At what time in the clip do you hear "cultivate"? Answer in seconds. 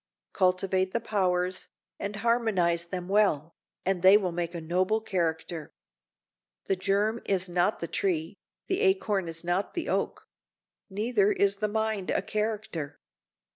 0.33-0.93